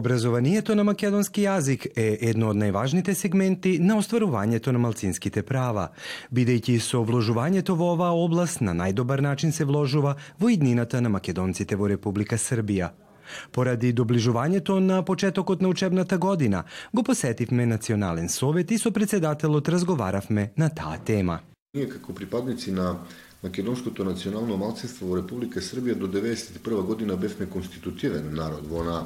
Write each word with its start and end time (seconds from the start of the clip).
Образованието 0.00 0.74
на 0.74 0.84
македонски 0.84 1.42
јазик 1.44 1.82
е 1.92 2.30
едно 2.30 2.54
од 2.54 2.56
најважните 2.56 3.12
сегменти 3.12 3.74
на 3.84 3.98
остварувањето 4.00 4.72
на 4.72 4.80
малцинските 4.80 5.42
права, 5.44 5.90
бидејќи 6.32 6.78
со 6.80 7.02
вложувањето 7.04 7.74
во 7.76 7.90
оваа 7.92 8.16
област 8.16 8.62
на 8.64 8.72
најдобар 8.78 9.20
начин 9.20 9.52
се 9.52 9.66
вложува 9.68 10.14
во 10.40 10.48
иднината 10.48 11.02
на 11.04 11.12
македонците 11.12 11.76
во 11.76 11.90
Република 11.92 12.38
Србија. 12.40 12.88
Поради 13.52 13.92
доближувањето 13.92 14.78
на 14.80 15.02
почетокот 15.04 15.60
на 15.60 15.68
учебната 15.68 16.18
година, 16.18 16.62
го 16.94 17.02
посетивме 17.02 17.66
Национален 17.66 18.28
совет 18.28 18.70
и 18.70 18.78
со 18.78 18.90
председателот 18.90 19.68
разговаравме 19.68 20.52
на 20.56 20.70
таа 20.70 20.96
тема. 21.04 21.40
Ние 21.74 21.88
како 21.88 22.14
припадници 22.14 22.72
на 22.72 22.96
македонското 23.42 24.04
национално 24.04 24.56
малцинство 24.56 25.12
во 25.12 25.20
Република 25.20 25.60
Србија 25.60 25.94
до 25.94 26.08
91 26.08 26.82
година 26.82 27.16
бевме 27.16 27.46
конститутивен 27.46 28.32
народ 28.32 28.64
во 28.64 28.84
на 28.84 29.04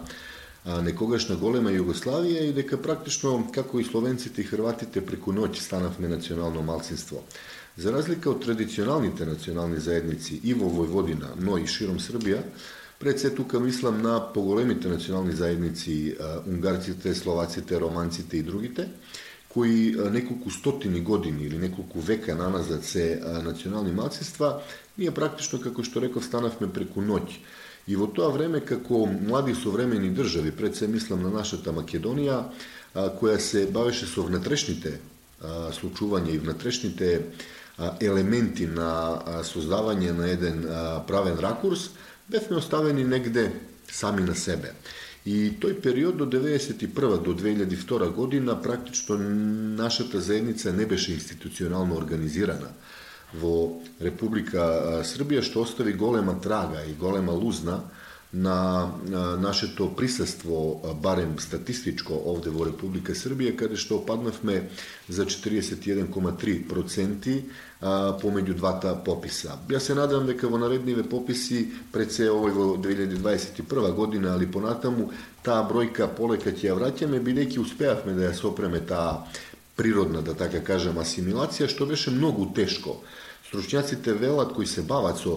некогашна 0.65 1.37
голема 1.37 1.71
Југославија 1.71 2.47
и 2.49 2.53
дека 2.57 2.79
практично 2.81 3.37
како 3.53 3.81
и 3.81 3.85
словенците 3.85 4.41
и 4.41 4.49
хрватите 4.49 5.03
преку 5.05 5.33
ноќ 5.33 5.61
станавме 5.61 6.09
национално 6.09 6.63
малцинство. 6.63 7.25
За 7.77 7.93
разлика 7.93 8.31
од 8.31 8.41
традиционалните 8.45 9.27
национални 9.27 9.81
заедници 9.81 10.41
и 10.43 10.55
во 10.55 10.71
Војводина, 10.71 11.35
но 11.37 11.59
и 11.59 11.67
широм 11.67 11.99
Србија, 11.99 12.41
пред 12.99 13.21
се 13.21 13.35
тука 13.35 13.61
мислам 13.61 14.01
на 14.03 14.21
поголемите 14.33 14.89
национални 14.89 15.33
заедници, 15.33 16.17
унгарците, 16.47 17.15
словаците, 17.15 17.81
романците 17.81 18.37
и 18.37 18.43
другите, 18.43 18.89
кои 19.49 19.97
неколку 20.11 20.51
стотини 20.51 21.01
години 21.01 21.45
или 21.45 21.59
неколку 21.59 22.01
века 22.01 22.35
наназад 22.35 22.85
се 22.85 23.21
национални 23.43 23.93
малцинства, 23.93 24.63
ние 24.99 25.11
практично, 25.11 25.61
како 25.61 25.83
што 25.83 26.01
реков, 26.01 26.25
станавме 26.25 26.71
преку 26.73 27.03
ноќ. 27.03 27.37
И 27.87 27.97
во 27.97 28.07
тоа 28.09 28.31
време, 28.33 28.63
како 28.65 29.05
млади 29.07 29.55
современи 29.55 30.09
држави, 30.15 30.55
пред 30.57 30.77
се 30.77 30.89
мислам 30.89 31.23
на 31.23 31.31
нашата 31.35 31.73
Македонија, 31.73 32.45
која 32.95 33.37
се 33.39 33.67
бавеше 33.67 34.07
со 34.09 34.25
внатрешните 34.25 34.99
случувања 35.77 36.33
и 36.33 36.41
внатрешните 36.41 37.11
елементи 38.01 38.67
на 38.67 39.43
создавање 39.45 40.15
на 40.17 40.31
еден 40.31 40.65
правен 41.07 41.39
ракурс, 41.43 41.91
бевме 42.29 42.57
оставени 42.57 43.05
негде 43.05 43.51
сами 43.91 44.23
на 44.23 44.35
себе. 44.35 44.73
И 45.27 45.53
тој 45.61 45.81
период 45.81 46.17
до 46.17 46.27
91 46.29 47.21
до 47.25 47.33
2002 47.33 48.11
година 48.13 48.57
практично 48.63 49.19
нашата 49.19 50.21
заедница 50.21 50.73
не 50.73 50.87
беше 50.87 51.13
институционално 51.13 51.97
организирана 51.97 52.69
во 53.33 53.81
Република 54.01 55.03
Србија, 55.03 55.43
што 55.43 55.65
остави 55.65 55.93
голема 55.93 56.41
трага 56.41 56.85
и 56.87 56.95
голема 56.95 57.33
лузна 57.33 57.81
на 58.35 58.91
нашето 59.39 59.97
присуство, 59.97 60.83
барем 61.03 61.39
статистичко, 61.39 62.23
овде 62.27 62.51
во 62.51 62.65
Република 62.67 63.15
Србија, 63.15 63.55
каде 63.55 63.79
што 63.79 64.03
опаднавме 64.03 64.69
за 65.09 65.25
41,3% 65.25 67.43
помеѓу 68.19 68.55
двата 68.59 68.99
пописа. 69.07 69.55
Ја 69.71 69.79
се 69.79 69.95
надам 69.95 70.27
дека 70.27 70.51
во 70.51 70.59
наредниве 70.59 71.07
пописи, 71.07 71.71
пред 71.93 72.13
се 72.13 72.31
овој 72.35 72.51
во 72.51 72.77
2021 72.83 73.95
година, 73.95 74.35
али 74.35 74.51
понатаму, 74.51 75.13
таа 75.47 75.63
бројка 75.71 76.11
полека 76.11 76.51
ќе 76.51 76.73
ја 76.73 76.79
враќаме, 76.81 77.23
бидејќи 77.23 77.63
успеавме 77.63 78.19
да 78.19 78.33
ја 78.33 78.35
сопреме 78.35 78.81
таа 78.81 79.23
природна, 79.77 80.23
да 80.23 80.35
така 80.35 80.61
кажем, 80.65 80.99
асимилација, 80.99 81.69
што 81.71 81.87
беше 81.87 82.11
многу 82.11 82.51
тешко. 82.55 82.99
Стручњаците 83.55 84.13
велат 84.19 84.51
кои 84.51 84.67
се 84.67 84.83
бават 84.83 85.21
со 85.23 85.37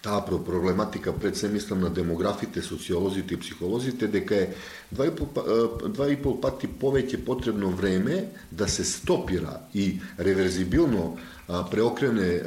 таа 0.00 0.22
проблематика 0.24 1.12
пред 1.12 1.36
се 1.36 1.48
мислам 1.48 1.80
на 1.80 1.90
демографите, 1.90 2.62
социолозите 2.62 3.34
и 3.34 3.36
психолозите 3.36 4.08
дека 4.08 4.36
е 4.36 4.48
два 4.92 5.06
и, 5.06 5.10
пол, 5.10 5.28
па, 5.34 5.42
два 5.88 6.08
и 6.08 6.16
пол 6.16 6.38
пати 6.40 6.68
повеќе 6.68 7.20
потребно 7.26 7.68
време 7.68 8.30
да 8.52 8.68
се 8.68 8.84
стопира 8.84 9.60
и 9.74 10.00
реверзибилно 10.18 11.18
преокрене 11.48 12.42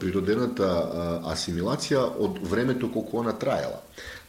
природената 0.00 0.68
асимилација 1.30 2.02
од 2.18 2.40
времето 2.50 2.90
колку 2.92 3.20
она 3.20 3.32
траела. 3.38 3.78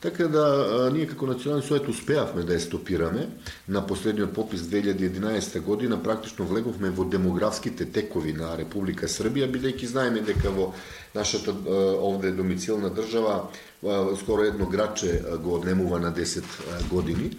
Така 0.01 0.27
да 0.27 0.89
ние 0.93 1.05
како 1.05 1.27
национални 1.29 1.65
совет 1.65 1.87
успеавме 1.89 2.41
да 2.45 2.55
ја 2.57 2.61
стопираме. 2.61 3.27
На 3.67 3.81
последниот 3.87 4.33
попис 4.33 4.61
2011 4.61 5.61
година 5.61 6.01
практично 6.03 6.45
влеговме 6.45 6.89
во 6.89 7.05
демографските 7.05 7.85
текови 7.85 8.33
на 8.33 8.55
Република 8.57 9.05
Србија, 9.05 9.49
бидејќи 9.49 9.85
знаеме 9.85 10.21
дека 10.25 10.49
во 10.49 10.71
нашата 11.15 11.53
овде 12.01 12.31
домицилна 12.31 12.89
држава 12.89 13.49
скоро 14.21 14.49
едно 14.49 14.65
граче 14.65 15.21
го 15.43 15.55
однемува 15.55 15.99
на 15.99 16.13
10 16.13 16.43
години. 16.89 17.37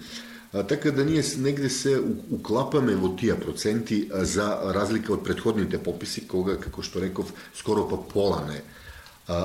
Така 0.53 0.91
да 0.91 1.05
ние 1.05 1.23
негде 1.39 1.71
се 1.71 1.97
уклапаме 2.31 2.93
во 2.95 3.17
тие 3.17 3.39
проценти 3.41 4.09
за 4.13 4.73
разлика 4.75 5.15
од 5.17 5.25
предходните 5.25 5.79
пописи, 5.81 6.27
кога, 6.29 6.59
како 6.61 6.83
што 6.85 7.01
реков, 7.01 7.33
скоро 7.57 7.87
па 7.89 7.97
пола 7.97 8.45
не 8.45 8.61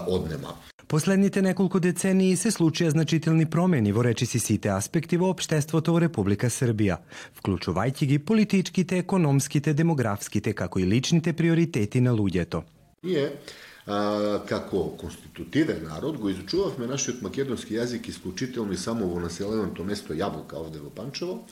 однема. 0.08 0.58
Последните 0.88 1.42
неколку 1.42 1.80
децении 1.80 2.36
се 2.36 2.52
случија 2.52 2.92
значителни 2.92 3.46
промени 3.46 3.92
во 3.92 4.04
речиси 4.04 4.40
сите 4.40 4.72
аспекти 4.72 5.18
во 5.20 5.32
општеството 5.32 5.96
во 5.96 6.00
Република 6.04 6.48
Србија, 6.48 7.00
вклучувајќи 7.40 8.08
ги 8.08 8.20
политичките, 8.20 9.00
економските, 9.04 9.74
демографските, 9.74 10.54
како 10.54 10.80
и 10.80 10.88
личните 10.88 11.34
приоритети 11.34 12.02
на 12.02 12.12
луѓето. 12.16 12.64
Ние 13.04 13.32
а, 13.88 14.40
како 14.48 14.90
конститутивен 15.00 15.88
народ 15.88 16.18
го 16.18 16.30
изучувавме 16.30 16.88
нашиот 16.88 17.22
македонски 17.22 17.78
јазик 17.80 18.10
исклучително 18.10 18.74
и 18.74 18.78
само 18.78 19.08
во 19.08 19.22
населеното 19.24 19.84
место 19.84 20.14
Јаболка 20.14 20.60
овде 20.60 20.80
во 20.84 20.92
Панчево, 20.92 21.46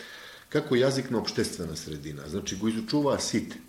како 0.49 0.75
јазик 0.75 1.11
на 1.11 1.23
обштествена 1.23 1.77
средина. 1.79 2.27
Значи 2.27 2.55
го 2.59 2.67
изучуваа 2.67 3.19
сите 3.19 3.61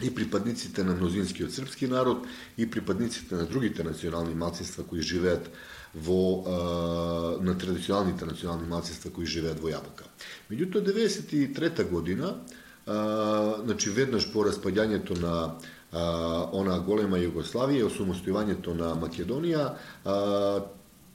и 0.00 0.14
припадниците 0.14 0.84
на 0.84 0.94
мнозинскиот 0.94 1.52
српски 1.52 1.86
народ 1.86 2.24
и 2.56 2.70
припадниците 2.70 3.34
на 3.34 3.44
другите 3.46 3.84
национални 3.84 4.34
малцинства 4.34 4.84
кои 4.84 5.02
живеат 5.02 5.50
во 5.94 6.42
а, 6.46 7.44
на 7.44 7.58
традиционалните 7.58 8.24
национални 8.24 8.68
малцинства 8.68 9.12
кои 9.12 9.26
живеат 9.26 9.60
во 9.60 9.68
Јаболка. 9.68 10.08
Меѓутоа 10.48 10.80
93 10.80 11.84
година 11.90 12.40
а, 12.86 13.60
значи 13.64 13.90
веднаш 13.90 14.32
по 14.32 14.48
распаѓањето 14.48 15.20
на 15.20 15.60
а, 15.92 16.48
она 16.52 16.78
голема 16.80 17.20
Југославија, 17.20 17.88
осамостојувањето 17.88 18.74
на 18.76 18.94
Македонија, 18.96 19.64
а, 20.04 20.16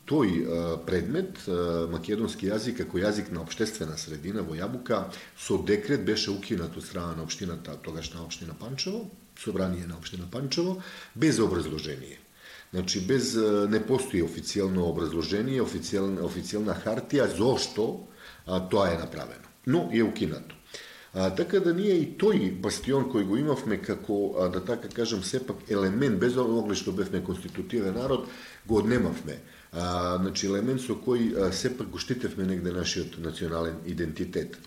тој 0.08 0.30
а, 0.38 0.60
предмет, 0.86 1.42
а, 1.48 1.88
македонски 1.92 2.48
јазик 2.52 2.84
како 2.84 3.02
јазик 3.02 3.32
на 3.34 3.42
обштествена 3.42 3.98
средина 3.98 4.46
во 4.46 4.56
Јабука, 4.56 5.08
со 5.38 5.58
декрет 5.58 6.06
беше 6.06 6.32
укинат 6.32 6.78
од 6.78 6.86
страна 6.86 7.16
на 7.18 7.26
општината, 7.26 7.78
тогашна 7.82 8.24
општина 8.24 8.54
Панчево, 8.60 9.08
собрание 9.38 9.88
на 9.88 9.98
општина 9.98 10.30
Панчево, 10.32 10.82
без 11.16 11.40
образложение. 11.40 12.20
Значи, 12.74 13.00
без, 13.00 13.32
не 13.70 13.80
постои 13.80 14.22
официјално 14.22 14.90
образложение, 14.92 15.64
официјална, 15.64 16.20
официјална 16.28 16.76
хартија 16.76 17.30
зошто 17.32 18.08
а, 18.46 18.60
тоа 18.60 18.92
е 18.92 18.98
направено. 19.00 19.48
Но 19.66 19.90
е 19.94 20.04
укинато. 20.04 20.57
А, 21.18 21.36
така 21.36 21.60
да 21.60 21.72
ние 21.74 21.96
и 21.98 22.04
тој 22.14 22.52
бастион 22.62 23.08
кој 23.10 23.24
го 23.26 23.40
имавме 23.42 23.80
како, 23.82 24.36
а, 24.38 24.50
да 24.54 24.62
така 24.62 24.86
кажам, 24.94 25.24
сепак 25.26 25.64
елемент, 25.66 26.20
без 26.22 26.38
оглед 26.38 26.78
што 26.78 26.94
бевме 26.94 27.24
конститутивен 27.26 27.98
народ, 27.98 28.28
го 28.68 28.78
однемавме. 28.78 29.40
А, 29.74 30.20
значи, 30.22 30.46
елемент 30.46 30.84
со 30.86 30.94
кој 30.94 31.32
а, 31.34 31.52
сепак 31.52 31.90
го 31.90 31.98
штитевме 31.98 32.46
негде 32.46 32.70
нашиот 32.72 33.18
национален 33.18 33.82
идентитет. 33.90 34.60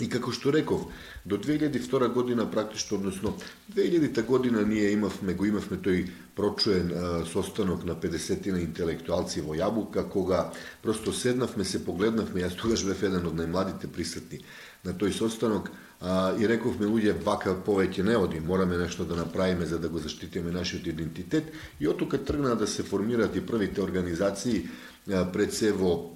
И 0.00 0.08
како 0.12 0.32
што 0.32 0.52
реков, 0.52 0.88
до 1.24 1.36
2002 1.36 2.08
година 2.12 2.50
практично, 2.50 2.96
односно 2.96 3.34
2000 3.72 4.24
година 4.24 4.62
ние 4.62 4.90
имавме, 4.92 5.34
го 5.34 5.44
имавме 5.44 5.76
тој 5.76 6.08
прочуен 6.36 6.92
а, 6.92 7.24
состанок 7.28 7.84
на 7.84 7.96
50 8.00 8.48
на 8.52 8.60
интелектуалци 8.64 9.44
во 9.44 9.52
Јабука, 9.52 10.08
кога 10.08 10.52
просто 10.82 11.12
седнавме, 11.12 11.64
се 11.64 11.84
погледнавме, 11.84 12.44
јас 12.44 12.56
тогаш 12.56 12.84
бев 12.88 13.02
еден 13.02 13.28
од 13.28 13.36
најмладите 13.36 13.92
присутни 13.92 14.40
на 14.84 14.92
тој 14.92 15.12
состанок 15.12 15.70
а, 16.00 16.34
и 16.38 16.46
рековме 16.48 16.86
луѓе 16.86 17.16
вака 17.24 17.54
повеќе 17.66 18.04
не 18.04 18.16
оди, 18.16 18.40
мораме 18.40 18.76
нешто 18.76 19.04
да 19.04 19.16
направиме 19.16 19.66
за 19.66 19.78
да 19.78 19.88
го 19.88 19.98
заштитиме 19.98 20.50
нашиот 20.50 20.86
идентитет 20.86 21.52
и 21.80 21.88
отука 21.88 22.24
тргна 22.24 22.56
да 22.56 22.66
се 22.66 22.82
формираат 22.82 23.36
и 23.36 23.46
првите 23.46 23.82
организации 23.82 24.68
а, 25.12 25.24
пред 25.32 25.54
се 25.54 25.72
во 25.72 26.12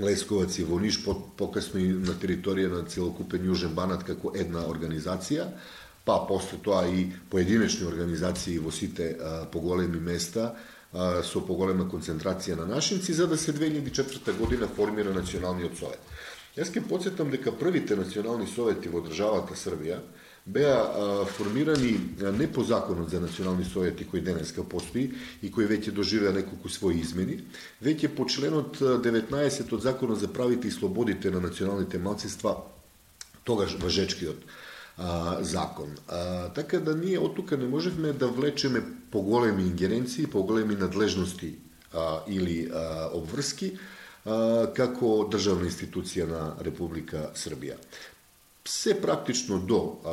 Лесковац 0.00 0.58
и 0.58 0.64
во 0.64 0.80
Ниш, 0.80 1.04
по, 1.04 1.14
покасно 1.14 1.80
и 1.80 1.88
на 1.88 2.18
територија 2.18 2.72
на 2.72 2.82
целокупен 2.82 3.46
Јужен 3.46 3.74
Банат 3.74 4.02
како 4.02 4.32
една 4.34 4.66
организација, 4.66 5.46
па 6.04 6.18
после 6.28 6.58
тоа 6.58 6.82
и 6.90 7.06
поединечни 7.30 7.86
организации 7.86 8.58
во 8.58 8.72
сите 8.74 9.14
а, 9.14 9.44
поголеми 9.46 10.00
места 10.00 10.54
со 10.94 11.40
поголема 11.42 11.88
концентрација 11.90 12.54
на 12.54 12.66
нашинци, 12.70 13.12
за 13.12 13.26
да 13.26 13.36
се 13.36 13.52
2004 13.52 14.36
година 14.38 14.68
формира 14.68 15.14
Националниот 15.14 15.78
совет. 15.78 15.98
Јас 16.54 16.70
ке 16.70 16.80
подсетам 16.80 17.32
дека 17.34 17.50
првите 17.52 17.96
национални 17.98 18.46
совети 18.46 18.88
во 18.88 19.00
државата 19.02 19.56
Србија 19.58 19.98
беа 20.46 21.24
формирани 21.24 21.94
не 22.38 22.46
по 22.52 22.62
законот 22.64 23.10
за 23.10 23.20
национални 23.20 23.64
совети 23.64 24.04
кој 24.04 24.20
денеска 24.22 24.62
постои 24.62 25.08
и 25.42 25.50
кој 25.50 25.66
веќе 25.70 25.94
доживеа 25.96 26.34
неколку 26.36 26.68
своји 26.68 27.00
измени, 27.00 27.40
веќе 27.82 28.12
по 28.14 28.28
членот 28.28 28.78
19 28.78 29.72
од 29.72 29.82
законот 29.82 30.20
за 30.20 30.28
правите 30.28 30.68
и 30.68 30.70
слободите 30.70 31.30
на 31.30 31.40
националните 31.40 31.98
малцинства, 31.98 32.58
тогаш 33.44 33.74
важечкиот 33.80 34.44
а, 34.98 35.42
закон. 35.42 35.96
А, 36.08 36.52
така 36.54 36.78
да 36.78 36.94
ние 36.94 37.18
од 37.18 37.34
тука 37.34 37.56
не 37.56 37.66
можевме 37.66 38.12
да 38.12 38.28
влечеме 38.28 38.84
поголеми 39.10 39.62
ингеренции, 39.62 40.26
поголеми 40.26 40.76
надлежности 40.76 41.54
а, 41.92 42.20
или 42.28 42.70
а, 42.70 43.10
обврски 43.12 43.78
како 44.24 45.28
државна 45.28 45.68
институција 45.68 46.24
на 46.28 46.42
Република 46.64 47.30
Србија 47.36 47.76
се 48.64 49.00
практично 49.00 49.58
до 49.58 49.78
а, 50.04 50.12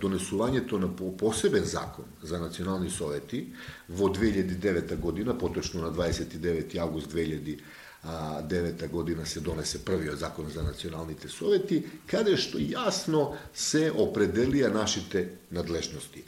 донесувањето 0.00 0.78
на 0.78 0.88
посебен 1.18 1.64
закон 1.64 2.04
за 2.22 2.38
национални 2.38 2.90
совети 2.90 3.46
во 3.88 4.08
2009 4.08 4.96
година, 4.96 5.38
поточно 5.38 5.82
на 5.82 5.92
29 5.92 6.76
август 6.78 7.12
2009 7.12 8.88
година 8.88 9.26
се 9.26 9.40
донесе 9.40 9.84
првиот 9.84 10.18
закон 10.18 10.50
за 10.54 10.62
националните 10.62 11.28
совети, 11.28 11.82
каде 12.06 12.36
што 12.36 12.58
јасно 12.62 13.34
се 13.54 13.90
определија 13.90 14.70
нашите 14.70 15.28
надлежности. 15.50 16.22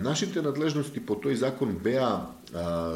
Нашите 0.00 0.40
надлежности 0.42 1.00
по 1.00 1.12
тој 1.20 1.36
закон 1.36 1.76
беа 1.76 2.24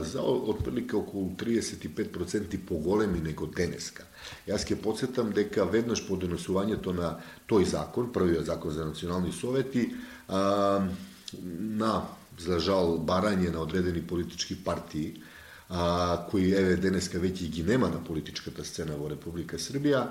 за 0.02 0.22
отприлика 0.22 0.96
околу 0.96 1.34
35% 1.36 2.58
поголеми 2.64 3.20
него 3.20 3.46
денеска. 3.46 4.06
Јас 4.48 4.64
ќе 4.64 4.80
подсетам 4.80 5.34
дека 5.36 5.68
веднаш 5.68 6.06
по 6.08 6.16
донесувањето 6.16 6.96
на 6.96 7.18
тој 7.48 7.64
закон, 7.68 8.08
првиот 8.12 8.48
закон 8.48 8.72
за 8.72 8.86
национални 8.88 9.32
совети, 9.32 9.90
на 10.28 11.92
за 12.38 12.58
жал 12.60 12.96
барање 13.04 13.52
на 13.52 13.60
одредени 13.60 14.00
политички 14.00 14.56
партии, 14.56 15.20
а, 15.68 16.26
кои 16.30 16.52
еве 16.54 16.76
денеска 16.76 17.18
веќе 17.18 17.50
ги 17.50 17.62
нема 17.66 17.88
на 17.90 18.02
политичката 18.04 18.64
сцена 18.64 18.96
во 18.96 19.08
Република 19.10 19.58
Србија, 19.58 20.02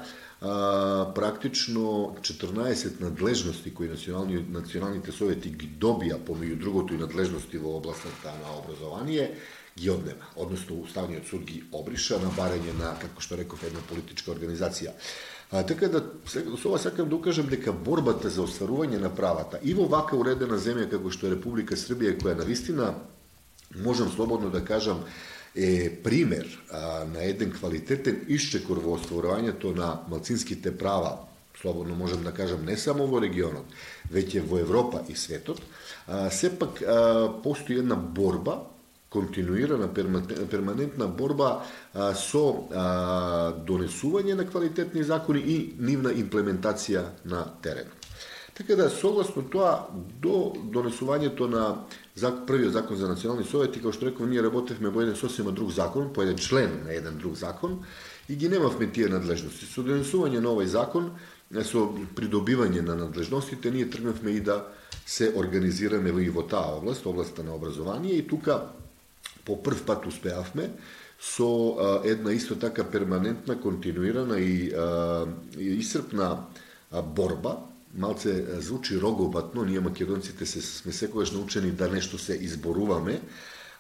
а, 0.42 1.12
практично 1.16 2.16
14 2.22 3.00
надлежности 3.00 3.74
кои 3.74 3.88
национални, 3.88 4.44
националните 4.52 5.12
совети 5.12 5.50
ги 5.50 5.70
добија, 5.80 6.20
помеѓу 6.20 6.60
другото 6.60 6.94
и 6.94 6.98
надлежности 6.98 7.58
во 7.58 7.78
областта 7.78 8.34
на 8.44 8.58
образование, 8.60 9.32
ги 9.78 9.90
однема, 9.90 10.28
односно 10.36 10.82
Уставниот 10.82 11.28
суд 11.28 11.44
ги 11.44 11.64
обриша 11.72 12.20
на 12.20 12.30
барање 12.32 12.76
на, 12.80 12.94
како 13.00 13.22
што 13.22 13.36
реков, 13.36 13.64
една 13.64 13.80
политичка 13.90 14.32
организација. 14.32 14.94
А, 15.52 15.64
така 15.64 15.88
да, 15.88 16.02
со 16.28 16.42
ова 16.68 16.80
сакам 16.80 17.10
да 17.10 17.16
укажам 17.16 17.48
дека 17.48 17.72
борбата 17.72 18.30
за 18.30 18.44
остварување 18.44 19.00
на 19.00 19.12
правата 19.16 19.60
и 19.64 19.74
во 19.74 19.88
вака 19.88 20.16
уредена 20.16 20.58
земја 20.60 20.90
како 20.92 21.12
што 21.12 21.28
е 21.28 21.36
Република 21.36 21.76
Србија, 21.76 22.18
која 22.20 22.40
на 22.40 22.48
вистина, 22.48 22.94
можам 23.76 24.12
слободно 24.12 24.50
да 24.50 24.64
кажам, 24.66 25.04
е 25.56 25.90
пример 26.04 26.64
а, 26.72 27.06
на 27.06 27.24
еден 27.24 27.52
квалитетен 27.52 28.26
исчекор 28.28 28.82
во 28.84 28.98
остварувањето 29.00 29.72
на 29.76 30.02
малцинските 30.12 30.76
права, 30.78 31.18
слободно 31.62 31.96
можам 31.96 32.24
да 32.24 32.34
кажам 32.34 32.66
не 32.66 32.78
само 32.78 33.08
во 33.08 33.22
регионот, 33.24 33.66
веќе 34.12 34.44
во 34.44 34.60
Европа 34.60 35.06
и 35.10 35.16
светот, 35.16 35.62
а, 36.08 36.30
сепак 36.30 36.82
а, 36.82 37.32
постои 37.44 37.80
една 37.80 37.96
борба 37.96 38.62
континуирана 39.10 39.88
перманентна 40.52 41.08
борба 41.08 41.64
а, 41.94 42.14
со 42.14 42.68
а, 42.72 43.54
донесување 43.56 44.36
на 44.36 44.48
квалитетни 44.48 45.04
закони 45.04 45.40
и 45.40 45.60
нивна 45.80 46.12
имплементација 46.12 47.06
на 47.26 47.46
терен. 47.64 47.88
Така 48.56 48.76
да, 48.76 48.90
согласно 48.90 49.44
тоа, 49.52 49.88
до 50.20 50.52
донесувањето 50.72 51.48
на 51.52 51.64
првиот 52.22 52.74
закон 52.74 52.98
за 52.98 53.08
национални 53.08 53.44
совети, 53.44 53.82
како 53.84 53.92
што 53.92 54.08
реков, 54.08 54.28
ние 54.30 54.44
работевме 54.44 54.90
во 54.90 55.04
еден 55.04 55.16
сосема 55.20 55.52
друг 55.52 55.72
закон, 55.72 56.14
по 56.14 56.24
еден 56.24 56.38
член 56.38 56.84
на 56.86 56.94
еден 56.94 57.18
друг 57.18 57.36
закон, 57.36 57.84
и 58.30 58.36
ги 58.36 58.50
немавме 58.50 58.88
тие 58.92 59.10
надлежности. 59.12 59.68
Со 59.68 59.84
донесување 59.84 60.40
на 60.40 60.54
овој 60.56 60.72
закон, 60.72 61.12
со 61.64 61.90
придобивање 62.16 62.82
на 62.82 62.96
надлежностите, 62.96 63.72
ние 63.72 63.90
тргнавме 63.90 64.32
и 64.32 64.40
да 64.40 64.64
се 65.06 65.34
организираме 65.36 66.10
и 66.24 66.30
во 66.30 66.48
таа 66.48 66.80
област, 66.80 67.06
областта 67.06 67.44
на 67.44 67.56
образование, 67.56 68.16
и 68.16 68.28
тука 68.28 68.72
по 69.46 69.62
прв 69.62 69.84
пат 69.86 70.08
успеавме 70.08 70.72
со 71.20 72.02
една 72.04 72.32
исто 72.32 72.56
така 72.56 72.84
перманентна, 72.84 73.60
континуирана 73.62 74.40
и, 74.40 74.72
и 75.60 75.68
исрпна 75.78 76.46
борба 77.04 77.75
малце 77.96 78.62
звучи 78.62 79.02
рогобатно, 79.02 79.64
ние 79.64 79.80
македонците 79.80 80.46
се, 80.46 80.62
сме 80.62 80.92
секогаш 80.92 81.32
научени 81.32 81.72
да 81.72 81.90
нешто 81.90 82.18
се 82.18 82.34
изборуваме, 82.34 83.22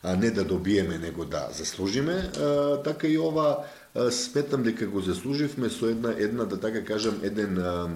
а 0.03 0.15
не 0.15 0.31
да 0.31 0.43
добиеме, 0.43 0.97
него 0.97 1.25
да 1.25 1.49
заслужиме, 1.51 2.11
а, 2.11 2.81
така 2.83 3.07
и 3.07 3.17
ова 3.17 3.65
а, 3.95 4.11
сметам 4.11 4.63
дека 4.63 4.87
го 4.87 5.01
заслуживме 5.01 5.69
со 5.69 5.89
една, 5.89 6.15
една 6.17 6.45
да 6.45 6.59
така 6.59 6.83
кажам, 6.85 7.19
еден 7.23 7.57
а, 7.57 7.89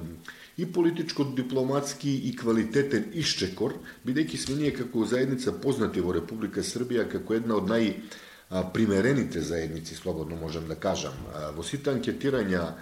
и 0.58 0.66
политичко-дипломатски 0.72 2.10
и 2.10 2.36
квалитетен 2.36 3.12
исчекор, 3.14 3.78
бидејќи 4.06 4.38
сме 4.38 4.56
ние 4.56 4.74
како 4.74 5.06
заедница 5.06 5.54
познати 5.54 6.02
во 6.02 6.12
Република 6.12 6.60
Србија 6.60 7.08
како 7.08 7.38
една 7.38 7.56
од 7.62 7.70
нај 7.70 7.94
примерените 8.74 9.42
заедници, 9.42 9.96
слободно 9.96 10.36
можам 10.36 10.68
да 10.68 10.76
кажам. 10.76 11.14
Во 11.56 11.64
сите 11.64 11.94
анкетирања 11.94 12.74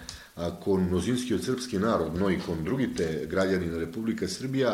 кон 0.63 0.85
мнозинскиот 0.87 1.43
српски 1.43 1.77
народ, 1.77 2.13
но 2.15 2.29
и 2.29 2.37
кон 2.39 2.63
другите 2.63 3.25
граѓани 3.29 3.71
на 3.71 3.79
Република 3.81 4.27
Србија, 4.29 4.73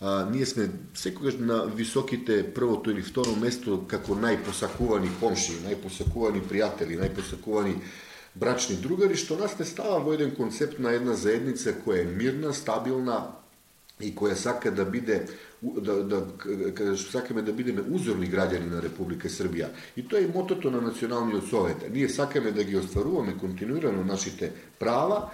а, 0.00 0.28
ние 0.30 0.46
сме 0.46 0.70
секогаш 0.94 1.34
на 1.38 1.64
високите 1.66 2.44
првото 2.54 2.90
или 2.90 3.02
второ 3.02 3.34
место 3.36 3.84
како 3.90 4.14
најпосакувани 4.14 5.10
комши, 5.20 5.58
најпосакувани 5.66 6.44
пријатели, 6.46 7.00
најпосакувани 7.00 7.74
брачни 8.34 8.76
другари, 8.76 9.16
што 9.16 9.36
нас 9.36 9.58
не 9.58 9.66
става 9.66 9.98
во 9.98 10.14
еден 10.14 10.30
концепт 10.36 10.78
на 10.78 10.94
една 10.94 11.18
заедница 11.18 11.74
која 11.74 12.04
е 12.04 12.10
мирна, 12.14 12.54
стабилна 12.54 13.39
i 14.00 14.14
koja 14.14 14.34
saka 14.34 14.70
da 14.70 14.84
bide 14.84 15.26
da, 15.60 15.94
da, 16.02 16.20
kaže, 16.74 17.10
saka 17.10 17.34
me 17.34 17.42
da 17.42 17.52
bideme 17.52 17.82
uzorni 17.88 18.26
građanina 18.26 18.80
Republike 18.80 19.28
Srbija. 19.28 19.68
I 19.96 20.08
to 20.08 20.16
je 20.16 20.30
moto 20.34 20.54
to 20.54 20.70
na 20.70 20.80
nacionalni 20.80 21.34
od 21.34 21.48
Soveta. 21.50 21.88
Nije 21.88 22.08
saka 22.08 22.40
me 22.40 22.50
da 22.50 22.62
gi 22.62 22.76
ostvarujeme 22.76 23.38
kontinuirano 23.38 24.04
našite 24.04 24.52
prava, 24.78 25.30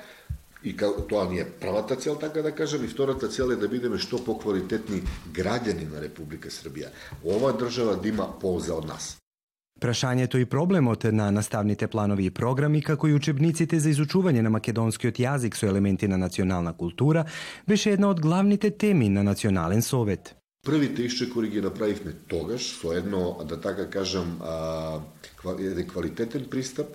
i 0.63 0.77
kao, 0.77 0.93
to 0.93 1.25
nije 1.31 1.45
prva 1.61 1.83
ta 1.87 1.95
cel, 1.95 2.17
tako 2.21 2.43
da 2.43 2.51
kažem, 2.51 2.85
i 2.85 2.87
vtora 2.87 3.15
ta 3.19 3.29
cel 3.29 3.51
je 3.51 3.57
da 3.57 3.69
bideme 3.69 3.99
što 3.99 4.19
pokvalitetni 4.19 5.03
građanina 5.33 6.01
Republike 6.01 6.51
Srbija. 6.51 6.89
Ova 7.25 7.53
država 7.53 7.95
dima 7.97 8.27
pouza 8.41 8.75
od 8.75 8.87
nas. 8.87 9.26
Прашањето 9.81 10.39
и 10.41 10.47
проблемот 10.49 11.05
на 11.05 11.31
наставните 11.31 11.87
планови 11.87 12.27
и 12.27 12.31
програми, 12.31 12.81
како 12.83 13.09
и 13.09 13.15
учебниците 13.15 13.77
за 13.81 13.91
изучување 13.93 14.41
на 14.41 14.51
македонскиот 14.55 15.21
јазик 15.21 15.55
со 15.55 15.67
елементи 15.69 16.09
на 16.09 16.17
национална 16.17 16.73
култура, 16.73 17.27
беше 17.69 17.93
една 17.93 18.09
од 18.09 18.21
главните 18.21 18.71
теми 18.71 19.09
на 19.09 19.23
Национален 19.23 19.83
совет. 19.83 20.35
Првите 20.67 21.03
исчекори 21.03 21.49
ги 21.49 21.61
направивме 21.61 22.13
тогаш, 22.29 22.73
со 22.81 22.93
едно, 22.97 23.37
да 23.45 23.61
така 23.61 23.91
кажам, 23.91 24.41
еден 25.59 25.87
квалитетен 25.89 26.49
пристап, 26.51 26.87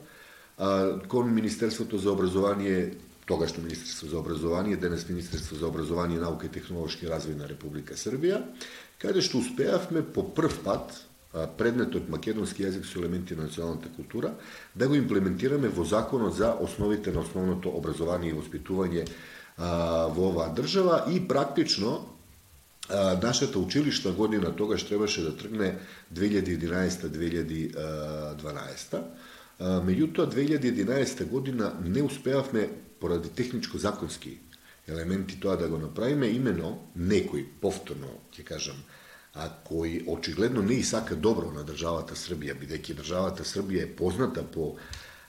кон 1.07 1.33
Министерството 1.33 1.97
за 1.97 2.11
образование 2.11 2.91
тогашно 3.25 3.63
Министерство 3.63 4.07
за 4.07 4.17
образование, 4.19 4.75
денес 4.75 5.09
Министерство 5.09 5.55
за 5.55 5.67
образование, 5.67 6.19
наука 6.19 6.45
и 6.45 6.49
технолошки 6.49 7.05
развој 7.07 7.37
на 7.37 7.47
Република 7.47 7.95
Србија, 7.95 8.41
каде 8.99 9.21
што 9.21 9.39
успеавме 9.39 10.01
по 10.01 10.25
прв 10.35 10.57
пат 10.65 10.97
предметот 11.57 12.09
македонски 12.09 12.63
јазик 12.63 12.85
со 12.85 12.99
елементи 12.99 13.35
на 13.35 13.43
националната 13.47 13.89
култура, 13.95 14.33
да 14.75 14.87
го 14.87 14.95
имплементираме 14.95 15.69
во 15.69 15.85
законот 15.85 16.35
за 16.35 16.55
основите 16.59 17.11
на 17.11 17.19
основното 17.21 17.69
образование 17.69 18.31
и 18.31 18.35
воспитување 18.35 19.07
во 19.57 20.29
оваа 20.31 20.53
држава 20.55 21.05
и 21.11 21.27
практично 21.27 22.07
нашата 23.23 23.59
училишна 23.59 24.11
година 24.11 24.55
тогаш 24.55 24.83
требаше 24.83 25.21
да 25.21 25.37
тргне 25.37 25.77
2011-2012. 26.13 29.01
Меѓутоа, 29.61 30.27
2011 30.27 31.25
година 31.25 31.73
не 31.83 32.03
успеавме 32.03 32.69
поради 32.99 33.29
техничко-законски 33.29 34.37
елементи 34.87 35.39
тоа 35.39 35.57
да 35.57 35.69
го 35.69 35.77
направиме, 35.77 36.27
имено 36.27 36.79
некој, 36.97 37.45
повторно, 37.61 38.07
ќе 38.33 38.43
кажам, 38.43 38.75
а, 39.33 39.47
кој 39.47 40.03
очигледно 40.07 40.61
не 40.61 40.81
и 40.81 40.83
сака 40.83 41.15
добро 41.15 41.51
на 41.51 41.63
државата 41.63 42.15
Србија, 42.15 42.57
бидејќи 42.59 42.97
државата 42.99 43.43
Србија 43.47 43.85
е 43.85 43.95
позната 43.95 44.43
по 44.43 44.75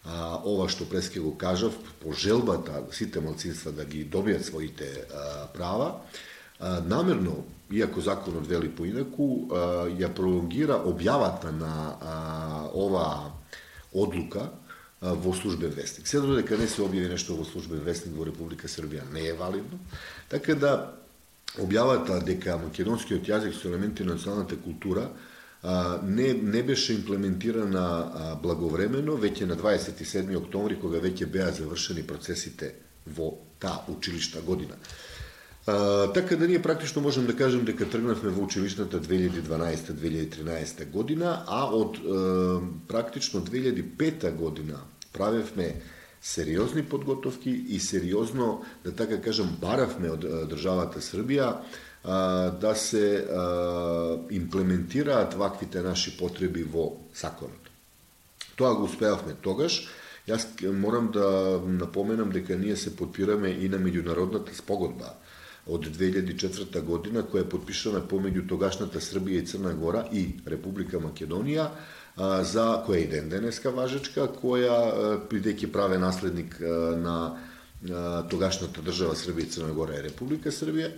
а, 0.05 0.41
ова 0.43 0.69
што 0.69 0.89
преске 0.91 1.21
го 1.21 1.37
кажав, 1.39 1.77
по 2.03 2.13
желбата 2.13 2.83
сите 2.91 3.21
малцинства 3.21 3.73
да 3.73 3.85
ги 3.85 4.05
добијат 4.05 4.43
своите 4.43 4.91
а, 5.07 5.47
права, 5.55 6.01
а, 6.59 6.81
намерно, 6.81 7.45
иако 7.71 8.01
законот 8.01 8.47
вели 8.47 8.69
поинаку, 8.69 9.47
а, 9.51 9.87
ја 9.87 10.11
пролонгира 10.11 10.83
објавата 10.83 11.55
на 11.55 11.75
а, 12.01 12.17
ова 12.75 13.31
одлука 13.95 14.49
а, 15.01 15.15
во 15.15 15.35
службен 15.35 15.71
вестник. 15.71 16.09
Се 16.09 16.21
додека 16.21 16.59
не 16.59 16.67
се 16.67 16.83
објави 16.83 17.15
нешто 17.15 17.39
во 17.39 17.47
службен 17.47 17.87
вестник 17.87 18.19
во 18.19 18.27
Република 18.27 18.67
Србија 18.67 19.07
не 19.15 19.29
е 19.31 19.39
валидно, 19.39 19.79
така 20.29 20.59
да 20.59 20.99
објавата 21.61 22.21
дека 22.25 22.57
македонскиот 22.59 23.29
јазик 23.29 23.53
со 23.53 23.69
елементи 23.69 24.05
на 24.05 24.15
националната 24.15 24.57
култура 24.57 25.11
а, 25.63 25.99
не, 26.03 26.33
не 26.35 26.63
беше 26.63 26.95
имплементирана 26.95 27.85
а, 27.85 28.35
благовремено, 28.43 29.17
веќе 29.17 29.47
на 29.47 29.57
27. 29.57 30.37
октомври, 30.37 30.81
кога 30.81 30.99
веќе 30.99 31.27
беа 31.27 31.53
завршени 31.53 32.03
процесите 32.03 32.75
во 33.07 33.35
таа 33.61 33.85
училишна 33.89 34.41
година. 34.41 34.75
А, 35.67 36.13
така 36.13 36.37
да 36.37 36.49
ние 36.49 36.63
практично 36.63 37.03
можем 37.03 37.27
да 37.27 37.37
кажем 37.37 37.65
дека 37.65 37.91
тргнавме 37.91 38.31
во 38.31 38.43
училишната 38.43 39.01
2012-2013 39.01 40.91
година, 40.91 41.45
а 41.47 41.67
од 41.71 41.99
а, 41.99 42.61
практично 42.89 43.41
2005 43.41 44.33
година 44.35 44.81
правевме 45.13 45.83
сериозни 46.23 46.83
подготовки 46.83 47.51
и 47.51 47.81
сериозно, 47.81 48.65
да 48.85 48.95
така 48.95 49.21
кажам, 49.21 49.57
баравме 49.61 50.13
од 50.15 50.23
државата 50.51 51.03
Србија 51.03 51.57
да 52.63 52.75
се 52.79 53.27
имплементираат 54.31 55.35
ваквите 55.35 55.83
наши 55.83 56.17
потреби 56.17 56.63
во 56.63 56.93
законот. 57.15 57.71
Тоа 58.57 58.75
го 58.75 58.87
успеавме 58.87 59.35
тогаш. 59.43 59.89
Јас 60.29 60.47
морам 60.71 61.11
да 61.11 61.59
напоменам 61.67 62.31
дека 62.31 62.55
ние 62.57 62.77
се 62.77 62.95
подпираме 62.97 63.51
и 63.51 63.69
на 63.69 63.79
меѓународната 63.83 64.55
спогодба 64.55 65.17
од 65.67 65.87
2004 65.87 66.81
година 66.83 67.23
која 67.23 67.45
е 67.45 67.51
подпишана 67.51 68.03
помеѓу 68.03 68.49
тогашната 68.49 69.01
Србија 69.01 69.43
и 69.43 69.47
Црна 69.47 69.75
Гора 69.79 70.05
и 70.13 70.25
Република 70.47 70.99
Македонија 70.99 71.69
за 72.17 72.83
која 72.87 72.99
е 72.99 73.03
и 73.03 73.09
ден 73.09 73.29
денеска 73.31 73.71
важечка, 73.71 74.27
која 74.27 75.23
бидејќи 75.31 75.71
праве 75.73 75.99
наследник 75.99 76.59
на 76.61 77.39
тогашната 78.31 78.83
држава 78.83 79.15
Србија 79.15 79.47
и 79.47 79.51
Црна 79.51 79.73
Гора 79.73 79.99
е 79.99 80.09
Република 80.09 80.51
Србија. 80.51 80.91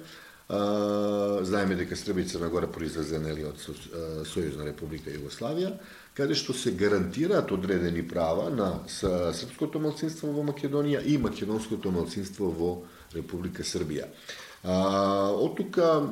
Знаеме 0.49 1.76
дека 1.76 1.97
Србија 1.97 2.25
и 2.25 2.28
Црна 2.33 2.49
Гора 2.49 2.66
произлезе 2.66 3.21
нели 3.21 3.44
од 3.44 3.61
Сојузна 3.61 4.64
Република 4.64 5.12
Југославија, 5.12 5.71
каде 6.16 6.35
што 6.35 6.52
се 6.52 6.73
гарантираат 6.73 7.52
одредени 7.52 8.02
права 8.09 8.49
на 8.50 8.80
српското 8.88 9.78
малцинство 9.78 10.33
во 10.33 10.42
Македонија 10.42 11.04
и 11.04 11.18
македонското 11.18 11.90
малцинство 11.90 12.49
во 12.49 12.73
Република 13.14 13.62
Србија. 13.62 14.09
А, 14.64 15.30
од 15.37 15.56
тука 15.56 16.02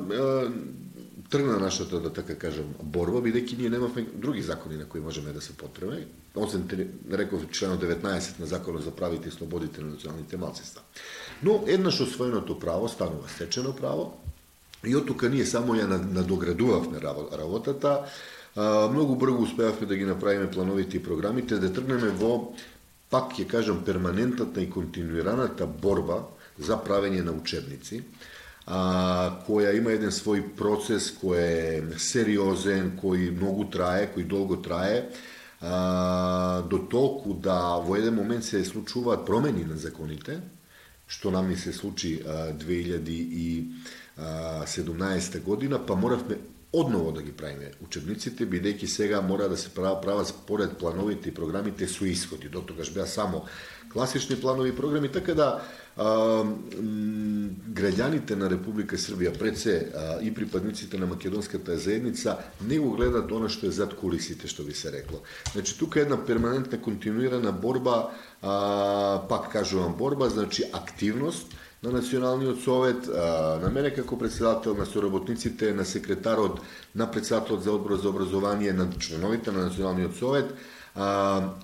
тргна 1.29 1.57
нашата, 1.59 1.99
да 1.99 2.11
така 2.13 2.35
кажам, 2.37 2.75
борба, 2.77 3.17
бидејќи 3.25 3.57
ние 3.57 3.69
немавме 3.73 4.03
други 4.13 4.41
закони 4.45 4.77
на 4.77 4.85
кои 4.85 5.01
можеме 5.01 5.31
да 5.33 5.41
се 5.41 5.55
потреме. 5.57 6.05
Освен, 6.35 6.67
реков, 7.11 7.47
членот 7.51 7.81
19 7.81 8.39
на 8.39 8.45
Законот 8.45 8.83
за 8.83 8.91
правите 8.91 9.29
и 9.29 9.31
слободите 9.31 9.81
на 9.81 9.87
националните 9.87 10.37
малцинства. 10.37 10.81
Но 11.43 11.63
еднаш 11.67 12.01
освоеното 12.01 12.59
право 12.59 12.89
станува 12.89 13.29
стечено 13.29 13.73
право 13.75 14.13
и 14.85 14.95
од 14.95 15.07
тука 15.07 15.29
ние 15.29 15.45
само 15.45 15.73
ја 15.73 15.87
надоградувавме 15.89 17.01
работата. 17.01 18.05
Многу 18.93 19.15
брзо 19.15 19.41
успеавме 19.41 19.87
да 19.87 19.95
ги 19.95 20.05
направиме 20.05 20.51
плановите 20.51 20.97
и 20.97 21.03
програмите, 21.03 21.57
да 21.57 21.73
тргнеме 21.73 22.13
во, 22.13 22.53
пак 23.09 23.33
ќе 23.33 23.47
кажам, 23.47 23.81
перманентната 23.85 24.61
и 24.61 24.69
континуираната 24.69 25.65
борба 25.65 26.27
за 26.59 26.77
правење 26.77 27.25
на 27.25 27.33
учебници 27.33 28.03
а, 28.65 29.39
која 29.47 29.77
има 29.77 29.91
еден 29.91 30.11
свој 30.11 30.41
процес 30.57 31.13
кој 31.19 31.39
е 31.39 31.83
сериозен, 31.99 32.91
кој 32.99 33.31
многу 33.35 33.65
трае, 33.71 34.09
кој 34.15 34.23
долго 34.27 34.55
трае, 34.63 35.03
а, 35.61 36.61
до 36.69 36.77
толку 36.91 37.33
да 37.33 37.77
во 37.83 37.95
еден 37.97 38.15
момент 38.15 38.43
се 38.43 38.65
случуваат 38.65 39.25
промени 39.25 39.65
на 39.65 39.77
законите, 39.77 40.39
што 41.07 41.31
нам 41.31 41.49
ни 41.49 41.57
се 41.57 41.73
случи 41.73 42.21
а, 42.23 42.53
2017 42.53 45.43
година, 45.43 45.85
па 45.85 45.95
моравме 45.95 46.37
одново 46.73 47.11
да 47.11 47.21
ги 47.21 47.31
правиме 47.31 47.71
учебниците, 47.85 48.47
бидејќи 48.49 48.89
сега 48.89 49.21
мора 49.21 49.49
да 49.49 49.57
се 49.57 49.69
прават 49.69 50.27
според 50.27 50.77
плановите 50.77 51.29
и 51.29 51.33
програмите 51.33 51.87
со 51.87 52.05
исходи. 52.05 52.49
До 52.49 52.61
тогаш 52.61 52.91
беа 52.93 53.05
само 53.05 53.45
класични 53.93 54.35
планови 54.35 54.69
и 54.69 54.75
програми, 54.75 55.11
така 55.11 55.35
да 55.35 55.61
а, 55.97 56.05
граѓаните 57.77 58.35
на 58.35 58.49
Република 58.49 58.97
Србија, 58.97 59.37
пред 59.37 59.57
се 59.57 59.75
а, 59.93 60.17
и 60.21 60.33
припадниците 60.33 60.97
на 60.97 61.05
македонската 61.05 61.77
заедница, 61.77 62.37
не 62.61 62.79
го 62.79 62.95
гледат 62.97 63.31
она 63.31 63.49
што 63.49 63.69
е 63.69 63.77
зад 63.77 63.93
кулисите, 63.93 64.49
што 64.49 64.65
би 64.65 64.73
се 64.73 64.91
рекло. 64.91 65.21
Значи, 65.53 65.77
тука 65.77 65.99
е 65.99 66.09
една 66.09 66.17
перманентна, 66.25 66.81
континуирана 66.81 67.51
борба, 67.51 68.09
а, 68.41 69.21
пак 69.29 69.51
кажувам 69.51 69.93
борба, 69.93 70.29
значи 70.29 70.65
активност, 70.73 71.53
на 71.83 71.91
Националниот 71.91 72.61
совет, 72.63 73.07
на 73.61 73.69
мене 73.73 73.91
како 73.93 74.17
председател, 74.17 74.75
на 74.75 74.85
соработниците, 74.85 75.73
на 75.73 75.85
секретарот, 75.85 76.61
на 76.95 77.11
председателот 77.11 77.63
за 77.63 77.71
одбор 77.71 77.97
за 77.97 78.09
образование, 78.09 78.73
на 78.73 78.87
членовите 78.99 79.51
на 79.51 79.65
Националниот 79.67 80.15
совет, 80.15 80.53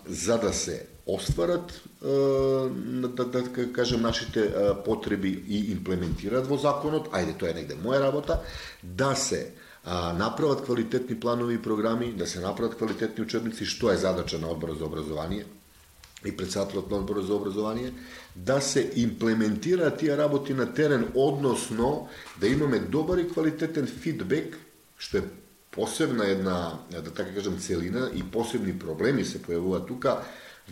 за 0.06 0.38
да 0.38 0.54
се 0.54 0.88
остварат 1.08 1.82
да, 2.02 3.08
да, 3.08 3.26
да 3.26 3.74
кажем 3.74 4.02
нашите 4.02 4.54
потреби 4.86 5.44
и 5.48 5.72
имплементираат 5.72 6.48
во 6.48 6.58
законот, 6.58 7.10
ајде 7.16 7.38
тоа 7.40 7.52
е 7.52 7.58
негде 7.62 7.80
моја 7.80 8.02
работа, 8.04 8.42
да 8.84 9.16
се 9.16 9.54
а, 9.86 10.14
направат 10.14 10.66
квалитетни 10.66 11.20
планови 11.20 11.56
и 11.56 11.62
програми, 11.62 12.14
да 12.14 12.28
се 12.28 12.40
направат 12.40 12.78
квалитетни 12.78 13.24
учебници, 13.24 13.66
што 13.66 13.92
е 13.92 13.98
задача 13.98 14.40
на 14.40 14.52
одборот 14.52 14.80
за 14.80 14.86
образование 14.86 15.46
и 16.26 16.36
председателот 16.38 16.92
на 16.92 16.98
одборот 16.98 17.26
за 17.26 17.34
образование, 17.34 17.94
да 18.46 18.62
се 18.62 18.92
имплементираат 18.96 20.00
тие 20.00 20.18
работи 20.18 20.54
на 20.54 20.74
терен, 20.74 21.08
односно 21.16 22.08
да 22.40 22.48
имаме 22.48 22.80
добар 22.80 23.18
и 23.18 23.28
квалитетен 23.28 23.88
фидбек, 23.88 24.58
што 24.98 25.18
е 25.18 25.28
посебна 25.72 26.28
една, 26.28 26.80
да 26.92 27.04
така 27.04 27.34
кажем, 27.34 27.60
целина 27.60 28.12
и 28.16 28.24
посебни 28.24 28.74
проблеми 28.80 29.26
се 29.26 29.42
појавуваат 29.44 29.88
тука, 29.88 30.22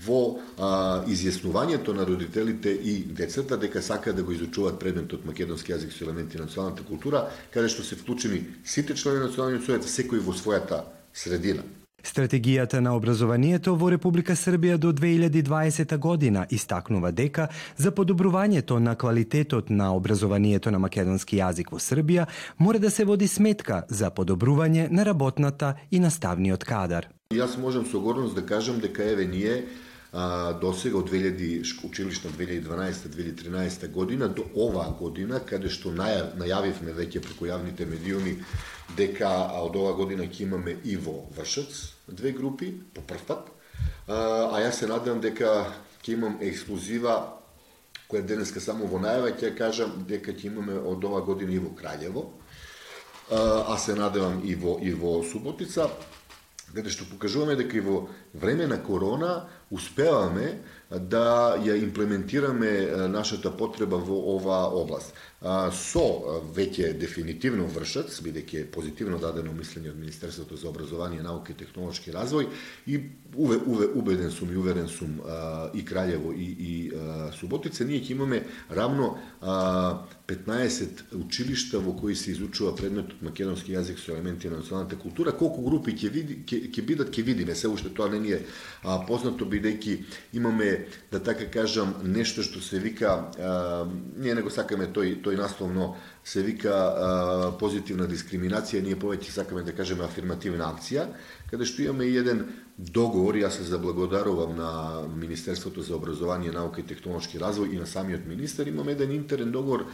во 0.05 0.39
а, 0.57 1.03
изјаснувањето 1.09 1.93
на 1.93 2.05
родителите 2.05 2.69
и 2.69 2.99
децата 3.03 3.57
дека 3.57 3.81
сакаат 3.81 4.15
да 4.15 4.23
го 4.23 4.31
изучуваат 4.31 4.79
предметот 4.79 5.25
македонски 5.25 5.73
јазик 5.73 5.91
со 5.91 6.05
елементи 6.05 6.37
на 6.37 6.45
националната 6.45 6.85
култура, 6.85 7.27
каде 7.53 7.69
што 7.69 7.83
се 7.83 7.97
вклучени 7.97 8.43
сите 8.63 8.95
члени 8.95 9.19
на 9.19 9.27
националниот 9.27 9.65
совет, 9.65 9.89
секој 9.89 10.21
во 10.21 10.37
својата 10.37 10.83
средина. 11.13 11.65
Стратегијата 12.03 12.79
на 12.79 12.95
образованието 12.95 13.75
во 13.75 13.89
Република 13.89 14.35
Србија 14.35 14.77
до 14.77 14.93
2020 14.93 15.97
година 15.97 16.45
истакнува 16.49 17.11
дека 17.11 17.47
за 17.77 17.91
подобрувањето 17.91 18.79
на 18.79 18.95
квалитетот 18.95 19.69
на 19.69 19.91
образованието 19.95 20.71
на 20.71 20.79
македонски 20.79 21.37
јазик 21.37 21.71
во 21.71 21.79
Србија 21.79 22.25
мора 22.57 22.79
да 22.79 22.91
се 22.91 23.05
води 23.05 23.27
сметка 23.27 23.83
за 23.89 24.11
подобрување 24.11 24.89
на 24.91 25.05
работната 25.05 25.73
и 25.91 25.99
наставниот 25.99 26.63
кадар. 26.63 27.09
Јас 27.33 27.57
можам 27.59 27.85
со 27.85 27.99
горност 27.99 28.35
да 28.35 28.45
кажам 28.45 28.79
дека 28.79 29.03
еве 29.03 29.25
ние 29.25 29.65
а, 30.17 30.53
до 30.53 30.73
сега 30.73 30.97
од 30.97 31.11
2000 31.11 31.85
училишна 31.85 32.29
2012-2013 32.31 33.91
година 33.91 34.27
до 34.27 34.43
оваа 34.55 34.89
година 34.99 35.39
каде 35.45 35.69
што 35.69 35.91
најавивме 35.93 36.95
веќе 36.97 37.21
преку 37.21 37.45
јавните 37.45 37.85
медиуми 37.85 38.33
дека 38.97 39.29
од 39.61 39.77
оваа 39.77 39.93
година 39.93 40.25
ќе 40.25 40.47
имаме 40.47 40.73
и 40.83 40.97
во 40.97 41.27
Вршец 41.37 41.93
две 42.07 42.31
групи 42.31 42.73
по 42.93 43.01
прв 43.01 43.27
пат. 43.29 43.53
А, 44.07 44.57
а 44.57 44.63
јас 44.65 44.81
се 44.81 44.89
надевам 44.89 45.21
дека 45.21 45.69
ќе 46.01 46.17
имам 46.17 46.41
ексклузива 46.41 47.37
која 48.09 48.25
денеска 48.25 48.63
само 48.63 48.89
во 48.89 48.97
најава 48.97 49.37
ќе 49.37 49.53
кажам 49.53 50.01
дека 50.09 50.33
ќе 50.33 50.49
имаме 50.49 50.81
од 50.81 51.05
оваа 51.05 51.21
година 51.21 51.53
и 51.53 51.61
во 51.61 51.75
Краљево. 51.77 52.25
А, 53.29 53.69
а 53.69 53.77
се 53.77 53.93
надевам 53.93 54.41
и 54.41 54.55
во 54.55 54.79
и 54.81 54.97
во 54.97 55.21
Суботица 55.21 55.91
каде 56.73 56.91
што 56.91 57.07
покажуваме 57.07 57.55
дека 57.55 57.77
и 57.77 57.83
во 57.83 58.07
време 58.33 58.67
на 58.67 58.81
корона 58.83 59.47
успеваме 59.71 60.57
да 60.89 61.57
ја 61.59 61.75
имплементираме 61.83 62.87
нашата 63.11 63.51
потреба 63.51 63.97
во 63.99 64.15
оваа 64.37 64.71
област. 64.71 65.11
Со 65.75 66.03
веќе 66.55 66.93
дефинитивно 66.97 67.67
вршац, 67.69 68.21
бидејќи 68.23 68.61
е 68.61 68.69
позитивно 68.71 69.19
дадено 69.19 69.51
мислење 69.53 69.91
од 69.91 69.99
Министерството 69.99 70.55
за 70.57 70.69
образование, 70.69 71.21
наука 71.21 71.51
и 71.51 71.57
технолошки 71.59 72.11
развој 72.15 72.47
и 72.87 73.01
уве, 73.35 73.57
уве, 73.65 73.89
убеден 73.99 74.31
сум 74.31 74.53
и 74.53 74.57
уверен 74.57 74.87
сум 74.87 75.19
и 75.75 75.83
Краљево 75.85 76.31
и, 76.33 76.47
и 76.47 76.91
Суботица, 77.37 77.85
ние 77.85 77.99
ќе 77.99 78.15
имаме 78.15 78.41
рамно 78.71 79.17
15 80.27 81.13
училишта 81.19 81.79
во 81.79 81.93
кои 81.99 82.15
се 82.15 82.31
изучува 82.31 82.73
предметот 82.75 83.21
македонски 83.21 83.75
јазик 83.75 83.99
со 83.99 84.15
елементи 84.15 84.49
на 84.49 84.63
националната 84.63 84.97
култура. 84.97 85.35
Колку 85.35 85.61
групи 85.67 85.93
ќе 85.93 86.09
види 86.09 86.41
ќе, 86.47 86.71
ќе 86.71 86.81
бидат 86.87 87.11
ќе 87.11 87.23
видиме, 87.23 87.55
се 87.55 87.67
уште 87.67 87.93
тоа 87.93 88.09
не 88.09 88.19
ни 88.19 88.31
е 88.31 88.41
познато 89.07 89.45
бидејќи 89.57 89.97
имаме 90.39 90.87
да 91.11 91.19
така 91.19 91.49
кажам 91.51 91.95
нешто 92.03 92.43
што 92.45 92.61
се 92.61 92.79
вика 92.79 93.31
а, 93.39 93.87
ние 94.17 94.35
не 94.35 94.41
го 94.41 94.53
сакаме 94.53 94.87
тој 94.93 95.19
тој 95.25 95.37
насловно 95.37 95.95
се 96.23 96.43
вика 96.43 96.71
а, 96.71 97.51
позитивна 97.59 98.07
дискриминација, 98.07 98.83
ние 98.83 98.95
повеќе 98.99 99.31
сакаме 99.31 99.63
да 99.63 99.75
кажеме 99.75 100.05
афирмативна 100.05 100.67
акција, 100.69 101.07
каде 101.49 101.65
што 101.65 101.83
имаме 101.85 102.09
и 102.11 102.17
еден 102.17 102.45
договор, 102.77 103.35
јас 103.35 103.57
се 103.57 103.63
заблагодарувам 103.63 104.55
на 104.57 104.71
Министерството 105.07 105.81
за 105.81 105.95
образование, 105.95 106.51
наука 106.51 106.81
и 106.81 106.85
технолошки 106.85 107.39
развој 107.41 107.73
и 107.73 107.79
на 107.79 107.87
самиот 107.87 108.27
министер, 108.27 108.67
имаме 108.67 108.91
еден 108.91 109.11
интерен 109.11 109.51
договор 109.51 109.87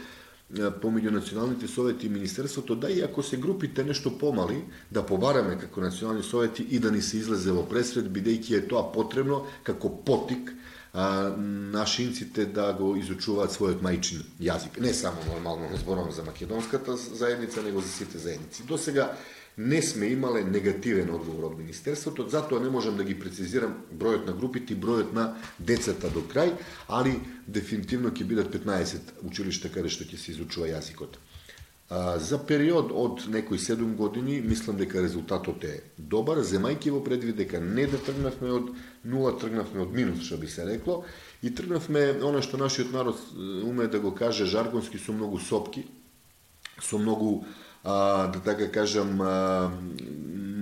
помеѓу 0.52 1.10
националните 1.10 1.68
совети 1.68 2.06
и 2.06 2.10
министерството, 2.10 2.76
да 2.76 2.90
и 2.90 3.00
ако 3.00 3.22
се 3.22 3.36
групите 3.36 3.84
нешто 3.84 4.18
помали, 4.18 4.64
да 4.90 5.06
побараме 5.06 5.58
како 5.58 5.80
национални 5.80 6.22
совети 6.22 6.66
и 6.70 6.78
да 6.78 6.92
ни 6.92 7.02
се 7.02 7.18
излезе 7.18 7.52
во 7.52 7.64
пресред, 7.66 8.12
бидејќи 8.12 8.58
е 8.58 8.68
тоа 8.68 8.92
потребно 8.92 9.46
како 9.64 9.90
потик 10.04 10.52
а, 10.92 11.34
нашинците 11.72 12.46
да 12.46 12.72
го 12.72 12.94
изучуваат 12.96 13.50
својот 13.50 13.82
мајчин 13.82 14.22
јазик. 14.40 14.78
Не 14.80 14.94
само 14.94 15.24
нормално 15.26 15.70
не 15.70 15.76
зборувам 15.76 16.12
за 16.12 16.22
македонската 16.22 16.96
заедница, 16.96 17.62
него 17.62 17.80
за 17.80 17.88
сите 17.88 18.18
заедници. 18.18 18.62
До 18.62 18.78
сега 18.78 19.16
не 19.56 19.82
сме 19.82 20.06
имале 20.06 20.44
негативен 20.44 21.10
одговор 21.14 21.52
од 21.52 21.58
Министерството, 21.58 22.26
затоа 22.28 22.60
не 22.60 22.70
можам 22.70 22.96
да 22.96 23.04
ги 23.04 23.14
прецизирам 23.18 23.76
бројот 23.94 24.26
на 24.26 24.34
групите 24.34 24.74
и 24.74 24.80
бројот 24.80 25.12
на 25.14 25.34
децата 25.58 26.10
до 26.10 26.24
крај, 26.26 26.56
али 26.88 27.14
дефинитивно 27.46 28.10
ќе 28.10 28.26
бидат 28.26 28.50
15 28.50 29.22
училишта 29.22 29.70
каде 29.70 29.88
што 29.94 30.04
ќе 30.04 30.18
се 30.18 30.32
изучува 30.34 30.72
јазикот. 30.74 31.18
А, 31.90 32.18
за 32.18 32.38
период 32.38 32.90
од 32.90 33.28
некои 33.30 33.58
7 33.58 33.94
години, 33.94 34.40
мислам 34.40 34.76
дека 34.76 35.02
резултатот 35.04 35.64
е 35.64 35.82
добар, 35.98 36.42
земајќи 36.42 36.90
во 36.90 37.04
предвид 37.04 37.36
дека 37.36 37.60
не 37.60 37.86
да 37.86 38.00
тргнавме 38.00 38.50
од 38.50 38.70
нула, 39.04 39.36
тргнавме 39.38 39.84
од 39.84 39.92
минус, 39.94 40.24
што 40.26 40.40
би 40.40 40.48
се 40.50 40.64
рекло, 40.66 41.04
и 41.42 41.54
тргнавме 41.54 42.18
оно 42.24 42.42
што 42.42 42.58
нашиот 42.58 42.90
народ 42.90 43.20
уме 43.38 43.86
да 43.86 44.00
го 44.00 44.10
каже 44.10 44.50
жаргонски 44.50 44.98
со 44.98 45.12
многу 45.12 45.38
сопки, 45.38 45.84
со 46.80 46.98
многу 46.98 47.44
а, 47.84 48.26
да 48.26 48.40
така 48.40 48.70
кажам, 48.72 49.20
а, 49.20 49.70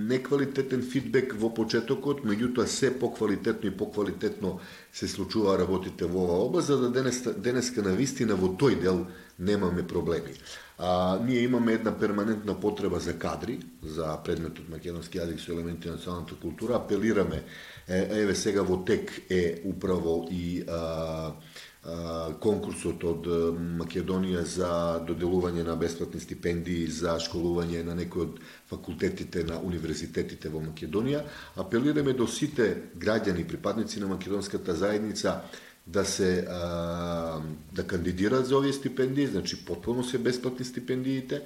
неквалитетен 0.03 0.83
фидбек 0.83 1.33
во 1.39 1.49
почетокот, 1.55 2.23
меѓутоа 2.27 2.65
се 2.67 2.91
поквалитетно 2.99 3.69
и 3.69 3.77
поквалитетно 3.77 4.59
се 4.93 5.07
случува 5.07 5.57
работите 5.57 6.05
во 6.05 6.25
оваа 6.25 6.45
област, 6.47 6.67
за 6.67 6.77
да 6.77 6.89
денес, 6.91 7.23
денеска 7.37 7.81
на 7.81 7.95
вистина 7.95 8.35
во 8.35 8.51
тој 8.59 8.79
дел 8.81 9.05
немаме 9.39 9.87
проблеми. 9.87 10.35
А, 10.77 11.19
ние 11.23 11.39
имаме 11.39 11.73
една 11.73 11.97
перманентна 11.99 12.59
потреба 12.59 12.99
за 12.99 13.17
кадри, 13.19 13.59
за 13.83 14.17
предметот 14.25 14.69
македонски 14.69 15.19
јазик 15.21 15.39
со 15.39 15.53
елементи 15.53 15.87
на 15.87 15.95
националната 15.95 16.35
култура. 16.35 16.75
Апелираме, 16.75 17.43
е, 17.87 18.07
еве 18.23 18.35
сега 18.35 18.63
во 18.63 18.83
тек 18.83 19.11
е 19.29 19.61
управо 19.65 20.27
и 20.31 20.63
а, 20.67 21.33
конкурсот 22.39 23.03
од 23.03 23.25
Македонија 23.79 24.43
за 24.47 24.69
доделување 25.03 25.65
на 25.67 25.75
бесплатни 25.75 26.21
стипендии 26.23 26.87
за 26.87 27.17
школување 27.19 27.83
на 27.83 27.95
некои 27.95 28.23
од 28.23 28.39
факултетите 28.69 29.43
на 29.43 29.59
универзитетите 29.59 30.49
во 30.49 30.61
Македонија. 30.63 31.25
Апелираме 31.59 32.13
до 32.15 32.27
сите 32.27 32.69
граѓани, 32.95 33.43
припадници 33.47 33.99
на 33.99 34.07
македонската 34.07 34.75
заедница, 34.75 35.41
да 35.85 36.05
се 36.05 36.47
да 37.73 37.87
кандидираат 37.87 38.47
за 38.47 38.57
овие 38.57 38.73
стипендии, 38.73 39.27
значи 39.27 39.65
потполно 39.65 40.03
се 40.03 40.17
бесплатни 40.17 40.65
стипендиите, 40.65 41.41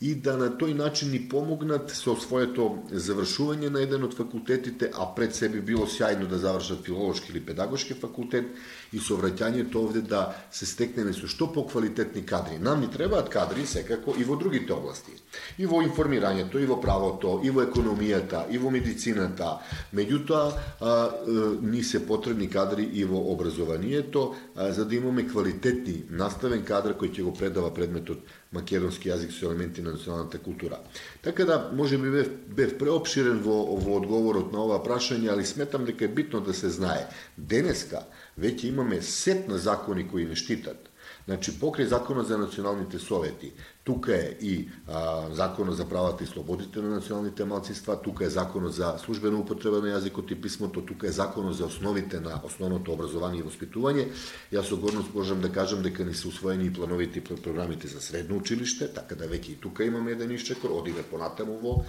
и 0.00 0.12
да 0.14 0.36
на 0.38 0.46
тој 0.54 0.76
начин 0.78 1.10
ни 1.10 1.18
помогнат 1.28 1.90
со 1.90 2.14
своето 2.14 2.68
завршување 2.92 3.70
на 3.74 3.80
еден 3.82 4.04
од 4.06 4.14
факултетите, 4.14 4.92
а 4.94 5.08
пред 5.14 5.34
себе 5.34 5.58
било 5.60 5.88
сјајно 5.90 6.28
да 6.30 6.38
завршат 6.38 6.84
филолошки 6.86 7.32
или 7.32 7.42
педагошки 7.42 7.96
факултет 7.98 8.46
и 8.92 9.02
со 9.02 9.18
враќањето 9.18 9.82
овде 9.82 10.02
да 10.06 10.22
се 10.54 10.66
стекнеме 10.70 11.12
со 11.12 11.26
што 11.26 11.50
поквалитетни 11.52 12.22
кадри. 12.22 12.60
Нам 12.62 12.80
ни 12.80 12.90
требаат 12.90 13.28
кадри 13.28 13.66
секако 13.66 14.14
и 14.14 14.24
во 14.24 14.38
другите 14.38 14.72
области. 14.72 15.18
И 15.58 15.66
во 15.66 15.82
информирањето, 15.82 16.62
и 16.62 16.66
во 16.66 16.78
правото, 16.80 17.40
и 17.42 17.50
во 17.50 17.66
економијата, 17.66 18.46
и 18.54 18.58
во 18.58 18.70
медицината. 18.70 19.58
Меѓутоа, 19.94 21.58
ни 21.62 21.82
се 21.82 22.06
потребни 22.06 22.46
кадри 22.48 22.86
и 22.86 23.04
во 23.04 23.18
образованието, 23.34 24.34
за 24.54 24.86
да 24.86 24.94
имаме 24.94 25.26
квалитетни 25.26 26.04
наставен 26.10 26.62
кадар 26.62 26.94
кој 26.94 27.10
ќе 27.10 27.26
го 27.26 27.34
предава 27.34 27.74
предметот 27.74 28.22
македонски 28.52 29.10
јазик 29.10 29.32
со 29.32 29.46
елементи 29.46 29.82
на 29.82 29.92
националната 29.92 30.38
култура. 30.38 30.78
Така 31.22 31.44
да, 31.44 31.70
може 31.74 31.98
би 31.98 32.10
бев, 32.10 32.30
бев 32.48 32.78
преопширен 32.78 33.42
во, 33.44 33.76
во 33.76 33.98
одговорот 34.00 34.52
на 34.52 34.64
ова 34.64 34.78
прашање, 34.84 35.28
али 35.32 35.44
сметам 35.44 35.84
дека 35.84 36.04
е 36.04 36.14
битно 36.20 36.40
да 36.40 36.54
се 36.54 36.70
знае. 36.72 37.08
Денеска 37.36 38.06
веќе 38.40 38.72
имаме 38.72 39.02
сет 39.02 39.48
на 39.48 39.58
закони 39.58 40.08
кои 40.08 40.24
не 40.24 40.36
штитат. 40.36 40.88
Значи, 41.28 41.52
покрај 41.60 41.84
Законот 41.84 42.26
за 42.26 42.38
националните 42.38 42.98
совети, 42.98 43.52
тука 43.84 44.16
е 44.16 44.36
и 44.40 44.68
а, 44.88 45.28
Законот 45.30 45.76
за 45.76 45.84
правата 45.84 46.24
и 46.24 46.26
слободите 46.26 46.80
на 46.80 46.88
националните 46.88 47.44
малцинства, 47.44 48.02
тука 48.02 48.24
е 48.24 48.30
Законот 48.30 48.72
за 48.72 48.94
службена 48.98 49.38
употреба 49.38 49.80
на 49.80 49.92
јазикот 49.92 50.32
и 50.32 50.40
писмото, 50.40 50.80
тука 50.80 51.06
е 51.06 51.12
Законот 51.12 51.56
за 51.56 51.66
основите 51.66 52.20
на 52.20 52.40
основното 52.44 52.92
образование 52.92 53.40
и 53.40 53.44
воспитување. 53.44 54.08
Јас 54.52 54.68
со 54.72 54.76
горност 54.76 55.14
можам 55.14 55.40
да 55.40 55.52
кажам 55.52 55.82
дека 55.82 56.04
не 56.04 56.14
се 56.14 56.28
усвоени 56.28 56.66
и 56.66 56.72
плановите 56.72 57.18
и 57.18 57.24
програмите 57.24 57.88
за 57.88 58.00
средно 58.00 58.36
училиште, 58.36 58.88
така 58.88 59.14
да 59.14 59.28
веќе 59.28 59.52
и 59.52 59.60
тука 59.60 59.84
имаме 59.84 60.12
еден 60.16 60.30
исчекор, 60.32 60.70
одиме 60.70 61.02
понатаму 61.02 61.60
во 61.60 61.84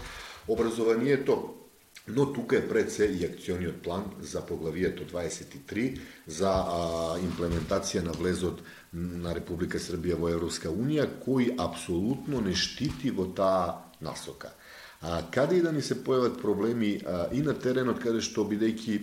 образованието. 0.48 1.69
Но 2.08 2.34
тука 2.34 2.58
е 2.58 2.68
пред 2.68 2.92
се 2.92 3.06
и 3.06 3.26
акциониот 3.26 3.82
план 3.82 4.06
за 4.22 4.46
поглавието 4.46 5.04
23 5.04 6.00
за 6.28 6.50
а, 6.50 7.18
имплементација 7.22 8.02
на 8.02 8.12
влезот 8.12 8.64
на 8.94 9.36
Република 9.36 9.78
Србија 9.78 10.18
во 10.18 10.32
Европска 10.34 10.72
Унија, 10.74 11.06
кој 11.22 11.54
апсолутно 11.58 12.42
не 12.42 12.56
штити 12.56 13.12
во 13.12 13.28
таа 13.30 13.94
насока. 14.02 14.56
А, 15.02 15.22
каде 15.32 15.60
и 15.60 15.62
да 15.62 15.72
ни 15.72 15.82
се 15.82 16.00
појават 16.04 16.42
проблеми 16.42 17.02
а, 17.06 17.28
и 17.32 17.42
на 17.46 17.54
теренот, 17.54 18.02
каде 18.02 18.22
што 18.26 18.48
бидејќи 18.48 19.02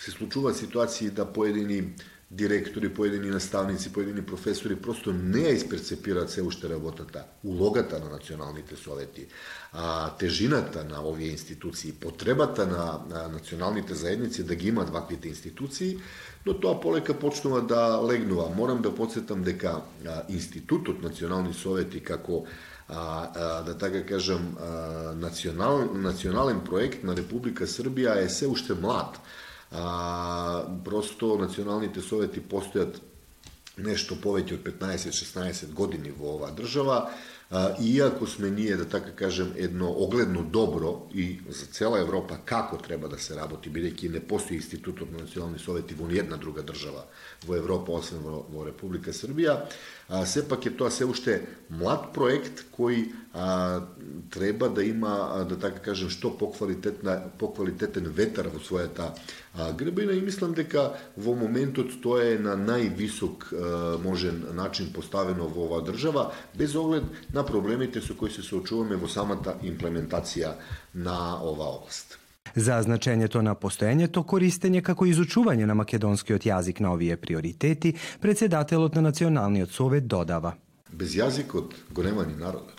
се 0.00 0.10
случуваат 0.10 0.56
ситуации 0.56 1.10
да 1.10 1.26
поедини 1.26 1.94
директори, 2.30 2.94
поедини 2.94 3.30
наставници, 3.30 3.92
поедини 3.92 4.22
професори 4.22 4.76
просто 4.76 5.12
не 5.12 5.46
ја 5.48 5.54
исперцепираат 5.56 6.30
се 6.30 6.42
уште 6.42 6.68
работата, 6.68 7.24
улогата 7.44 7.98
на 7.98 8.10
националните 8.10 8.76
совети, 8.76 9.26
а, 9.72 10.10
тежината 10.16 10.84
на 10.84 11.08
овие 11.08 11.30
институции, 11.30 11.92
потребата 11.92 12.66
на, 12.66 13.00
на 13.08 13.28
националните 13.28 13.94
заедници 13.94 14.44
да 14.44 14.54
ги 14.54 14.68
имаат 14.68 14.90
ваквите 14.90 15.28
институции, 15.28 15.98
но 16.46 16.60
тоа 16.60 16.80
полека 16.80 17.18
почнува 17.18 17.62
да 17.62 18.00
легнува. 18.12 18.50
Морам 18.56 18.82
да 18.82 18.94
подсетам 18.94 19.42
дека 19.42 19.80
а, 20.06 20.22
институтот 20.28 21.02
национални 21.02 21.54
совети 21.54 22.00
како 22.00 22.44
а, 22.88 23.30
а, 23.34 23.62
да 23.62 23.78
така 23.78 24.06
кажам 24.06 24.56
а, 24.60 24.68
национал, 25.16 25.94
национален 25.94 26.60
проект 26.60 27.04
на 27.04 27.16
Република 27.16 27.64
Србија 27.64 28.20
е 28.20 28.28
се 28.28 28.46
уште 28.46 28.74
млад 28.74 29.16
a, 29.72 30.64
prosto 30.84 31.36
nacionalni 31.36 31.92
te 31.92 32.00
soveti 32.00 32.40
postojat 32.40 32.88
nešto 33.76 34.16
poveći 34.22 34.54
od 34.54 34.60
15-16 34.80 35.72
godini 35.72 36.12
u 36.20 36.28
ova 36.28 36.50
država, 36.50 37.10
a, 37.50 37.74
iako 37.80 38.26
sme 38.26 38.50
nije, 38.50 38.76
da 38.76 38.84
tako 38.84 39.08
kažem, 39.14 39.52
jedno 39.56 39.90
ogledno 39.90 40.42
dobro 40.42 41.00
i 41.14 41.38
za 41.48 41.66
cela 41.66 41.98
Evropa 41.98 42.36
kako 42.44 42.76
treba 42.76 43.08
da 43.08 43.18
se 43.18 43.34
raboti, 43.34 43.70
bideki 43.70 44.08
ne 44.08 44.20
postoji 44.20 44.56
institut 44.56 45.02
od 45.02 45.12
nacionalni 45.12 45.58
soveti, 45.58 45.94
on 46.02 46.10
jedna 46.10 46.36
druga 46.36 46.62
država 46.62 47.04
u 47.48 47.54
Evropa, 47.54 47.92
osim 47.92 48.18
vo 48.24 48.64
Republika 48.64 49.12
Srbija, 49.12 49.64
а, 50.08 50.26
сепак 50.26 50.66
е 50.66 50.70
тоа 50.76 50.90
се 50.90 51.04
уште 51.04 51.42
млад 51.70 52.12
проект 52.16 52.64
кој 52.72 53.12
а, 53.34 53.80
треба 54.30 54.68
да 54.68 54.84
има, 54.84 55.44
да 55.48 55.58
така 55.58 55.78
кажем, 55.78 56.10
што 56.10 56.32
поквалитетна, 56.38 57.28
поквалитетен 57.38 58.08
ветер 58.08 58.48
во 58.48 58.60
својата 58.60 59.12
а, 59.54 59.72
грбина 59.72 60.16
и 60.16 60.24
мислам 60.24 60.54
дека 60.56 60.94
во 61.16 61.36
моментот 61.36 62.00
тоа 62.02 62.24
е 62.34 62.38
на 62.38 62.56
највисок 62.56 63.50
а, 63.52 63.98
можен 64.02 64.46
начин 64.56 64.92
поставено 64.92 65.48
во 65.48 65.68
оваа 65.68 65.84
држава, 65.84 66.32
без 66.54 66.74
оглед 66.74 67.04
на 67.34 67.44
проблемите 67.44 68.00
со 68.00 68.16
кои 68.16 68.30
се 68.30 68.42
соочуваме 68.42 68.96
во 68.96 69.08
самата 69.08 69.58
имплементација 69.62 70.54
на 70.94 71.42
оваа 71.42 71.82
област. 71.82 72.18
За 72.58 72.80
значењето 72.82 73.38
на 73.42 73.52
постоењето 73.54 74.24
користење 74.26 74.80
како 74.82 75.06
изучување 75.06 75.66
на 75.70 75.76
македонскиот 75.78 76.46
јазик 76.48 76.80
на 76.82 76.90
овие 76.92 77.16
приоритети, 77.16 77.92
председателот 78.20 78.94
на 78.98 79.02
Националниот 79.10 79.70
совет 79.70 80.08
додава. 80.10 80.56
Без 80.90 81.14
јазикот 81.14 81.76
го 81.94 82.02
нема 82.02 82.26
ни 82.26 82.34
народот. 82.34 82.77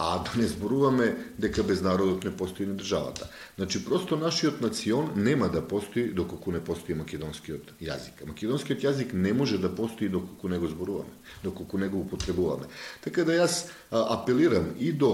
А 0.00 0.22
да 0.24 0.30
не 0.40 0.46
зборуваме 0.48 1.16
дека 1.38 1.62
без 1.62 1.82
народот 1.84 2.24
не 2.24 2.30
постои 2.32 2.66
ни 2.66 2.72
државата. 2.76 3.28
Значи, 3.58 3.84
просто 3.84 4.16
нашиот 4.16 4.60
национ 4.60 5.10
нема 5.16 5.48
да 5.52 5.60
постои 5.60 6.08
доколку 6.16 6.52
не 6.52 6.60
постои 6.64 6.94
македонскиот 6.96 7.74
јазик. 7.84 8.24
Македонскиот 8.24 8.80
јазик 8.80 9.12
не 9.12 9.34
може 9.36 9.58
да 9.60 9.68
постои 9.68 10.08
доколку 10.08 10.48
не 10.48 10.58
го 10.58 10.72
зборуваме, 10.72 11.12
доколку 11.44 11.78
не 11.78 11.88
го 11.88 12.00
употребуваме. 12.00 12.64
Така 13.04 13.26
да 13.28 13.36
јас 13.44 13.68
апелирам 13.92 14.72
и 14.80 14.88
до 14.92 15.12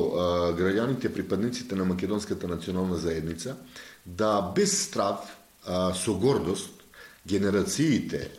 граѓаните, 0.54 1.10
припадниците 1.10 1.74
на 1.74 1.84
македонската 1.84 2.46
национална 2.46 2.96
заедница, 2.96 3.56
да 4.06 4.52
без 4.54 4.86
страв, 4.86 5.26
со 5.98 6.14
гордост, 6.14 6.70
генерациите, 7.26 8.30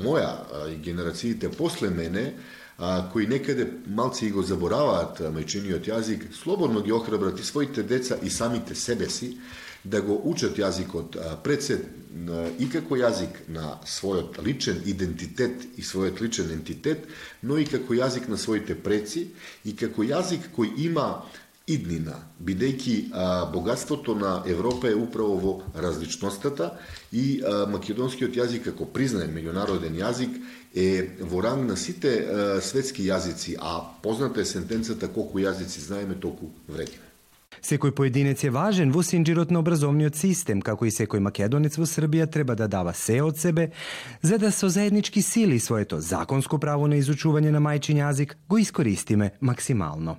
моја 0.00 0.32
и 0.72 0.80
генерациите 0.80 1.52
после 1.52 1.90
мене, 1.90 2.32
а, 2.78 3.08
кои 3.12 3.26
некаде 3.26 3.68
малци 3.86 4.30
го 4.30 4.42
забораваат 4.42 5.20
мајчиниот 5.20 5.88
јазик, 5.88 6.32
слободно 6.32 6.82
ги 6.82 6.92
охрабрат 6.92 7.40
и 7.40 7.44
своите 7.44 7.82
деца 7.82 8.18
и 8.22 8.30
самите 8.30 8.74
себе 8.74 9.10
си, 9.10 9.36
да 9.84 10.00
го 10.02 10.20
учат 10.24 10.58
јазикот 10.58 11.16
пред 11.42 11.62
се 11.62 11.78
и 12.58 12.68
како 12.70 12.96
јазик 12.96 13.48
на 13.48 13.78
својот 13.88 14.38
личен 14.44 14.82
идентитет 14.86 15.64
и 15.76 15.82
својот 15.82 16.20
личен 16.22 16.52
ентитет, 16.54 17.08
но 17.42 17.58
и 17.58 17.66
како 17.66 17.94
јазик 17.94 18.28
на 18.28 18.38
своите 18.38 18.76
преци 18.78 19.30
и 19.64 19.74
како 19.76 20.04
јазик 20.06 20.52
кој 20.54 20.76
има 20.86 21.24
иднина, 21.66 22.16
бидејќи 22.42 22.94
а, 23.12 23.44
богатството 23.52 24.14
на 24.18 24.42
Европа 24.46 24.90
е 24.90 24.98
управо 24.98 25.36
во 25.38 25.52
различностата 25.74 26.72
и 27.12 27.40
а, 27.40 27.66
македонскиот 27.70 28.34
јазик 28.34 28.66
како 28.70 28.86
признаен 28.86 29.30
меѓународен 29.34 29.94
јазик 29.98 30.38
е 30.74 31.08
во 31.20 31.42
ранг 31.42 31.68
на 31.68 31.76
сите 31.76 32.10
а, 32.18 32.60
светски 32.60 33.04
јазици, 33.04 33.56
а 33.60 33.80
позната 34.02 34.40
е 34.40 34.44
сентенцата 34.44 35.08
колку 35.08 35.38
јазици 35.38 35.80
знаеме, 35.80 36.14
толку 36.14 36.52
вредиме. 36.68 37.12
Секој 37.62 37.92
поединец 37.94 38.42
е 38.42 38.50
важен 38.50 38.90
во 38.90 39.04
синџирот 39.04 39.52
на 39.52 39.60
образовниот 39.60 40.16
систем, 40.16 40.62
како 40.64 40.88
и 40.88 40.90
секој 40.90 41.20
македонец 41.22 41.76
во 41.78 41.86
Србија 41.86 42.26
треба 42.26 42.56
да 42.56 42.66
дава 42.68 42.94
се 42.94 43.20
од 43.22 43.38
себе, 43.38 43.70
за 44.22 44.38
да 44.38 44.50
со 44.50 44.68
заеднички 44.68 45.22
сили 45.22 45.60
своето 45.60 46.00
законско 46.00 46.58
право 46.58 46.88
на 46.88 46.96
изучување 46.96 47.52
на 47.52 47.60
мајчин 47.60 48.00
јазик 48.02 48.34
го 48.48 48.58
искористиме 48.58 49.32
максимално. 49.40 50.16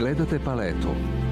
Gledate 0.00 0.40
paletu. 0.40 1.19